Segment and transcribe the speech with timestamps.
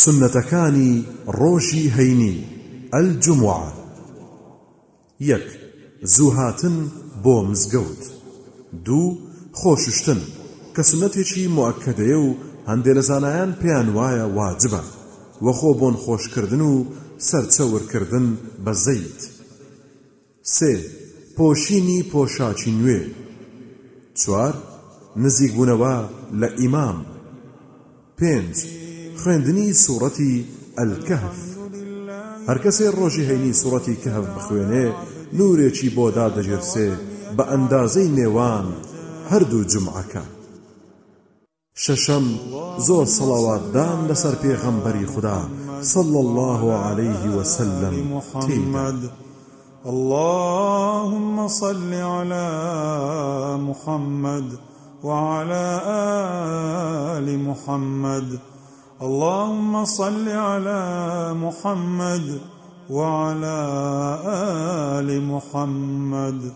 [0.00, 0.92] سنەتەکانی
[1.38, 2.36] ڕۆژی هەینی
[2.92, 3.64] ئەلجومعە
[5.30, 5.46] یەک
[6.14, 6.76] زوو هاتن
[7.24, 8.02] بۆ مزگەوت.
[8.86, 9.18] دوو
[9.60, 10.20] خۆششتن
[10.74, 12.28] کە سنەتێکی موعکەدەیە و
[12.68, 14.82] هەندێک لە زانایان پێیان وایە واجبە.
[15.44, 16.74] وەخۆ بۆن خۆشکردن و
[17.28, 18.26] سەرچەورکردن
[18.64, 19.20] بە زەیت.
[20.56, 20.72] سێ
[21.36, 23.00] پۆشینی پۆشاچی نوێ.
[24.20, 24.54] چوار
[25.22, 25.96] نزیک بوونەوە
[26.40, 26.98] لە ئیمام.
[28.18, 28.56] پێنج
[29.20, 30.34] خوێندنی سوورەتی
[30.78, 31.38] ئەلکەهف
[32.48, 34.86] هەر کەسێ ڕۆژی هەینی سوورەتی کەهف بخوێنێ
[35.38, 36.90] نورێکی بۆ دادەژێرسێ
[37.36, 38.66] بە ئەندازەی نێوان
[39.30, 40.24] هەردوو جمعەکە.
[41.84, 42.26] شەشەم
[42.86, 45.40] زۆر سەڵاواتدان لەسەر پێغەمبەری خوددا
[45.94, 49.00] صلى الله عليه وسلم محمد
[49.92, 52.48] اللهم صل على
[53.68, 54.48] محمد
[55.04, 55.80] وعلى
[57.16, 58.28] آل محمد
[59.02, 60.82] اللهم صل على
[61.34, 62.40] محمد
[62.90, 63.58] وعلى
[64.98, 66.52] آل محمد.